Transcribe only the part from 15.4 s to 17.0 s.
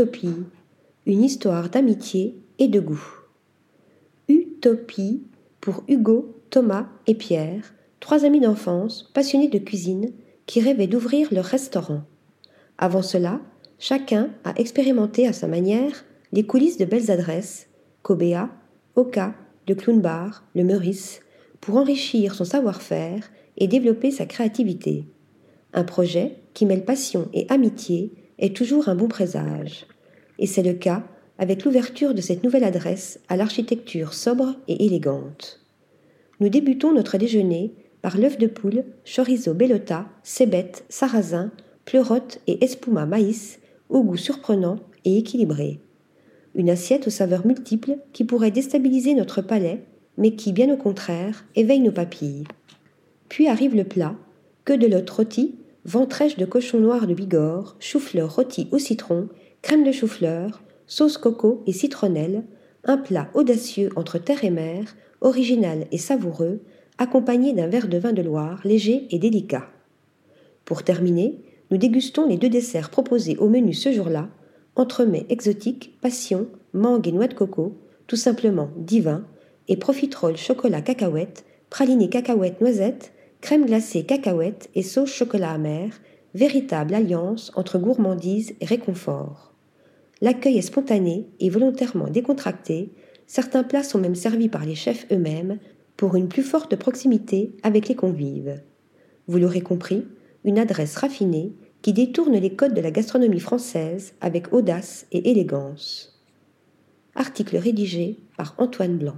manière les coulisses de